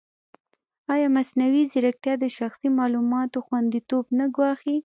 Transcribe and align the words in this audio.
ایا 0.93 1.07
مصنوعي 1.17 1.63
ځیرکتیا 1.71 2.13
د 2.19 2.25
شخصي 2.37 2.69
معلوماتو 2.77 3.43
خوندیتوب 3.45 4.05
نه 4.19 4.25
ګواښي؟ 4.35 4.75